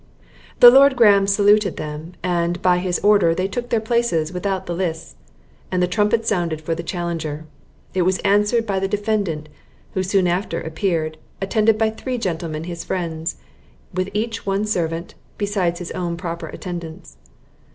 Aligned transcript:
The 0.61 0.71
Lord 0.71 0.95
Graham 0.95 1.27
saluted 1.27 1.77
them; 1.77 2.13
and, 2.23 2.59
by 2.63 2.79
his 2.79 2.97
order, 3.03 3.35
they 3.35 3.47
took 3.47 3.69
their 3.69 3.79
places 3.79 4.33
without 4.33 4.65
the 4.65 4.73
lists, 4.73 5.13
and 5.71 5.79
the 5.79 5.85
trumpet 5.87 6.25
sounded 6.25 6.59
for 6.59 6.73
the 6.73 6.81
challenger. 6.81 7.45
It 7.93 8.01
was 8.01 8.17
answered 8.25 8.65
by 8.65 8.79
the 8.79 8.87
defendant, 8.87 9.47
who 9.93 10.01
soon 10.01 10.27
after 10.27 10.59
appeared, 10.59 11.19
attended 11.39 11.77
by 11.77 11.91
three 11.91 12.17
gentlemen 12.17 12.63
his 12.63 12.83
friends, 12.83 13.35
with 13.93 14.09
each 14.11 14.43
one 14.43 14.65
servant, 14.65 15.13
beside 15.37 15.77
his 15.77 15.91
own 15.91 16.17
proper 16.17 16.47
attendants. 16.47 17.17